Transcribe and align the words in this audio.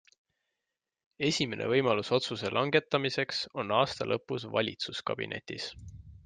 Esimene 1.27 1.67
võimalus 1.73 2.09
otsuse 2.17 2.51
langetamiseks 2.59 3.43
on 3.65 3.75
aasta 3.81 4.09
lõpus 4.13 4.49
valitsuskabinetis. 4.57 5.71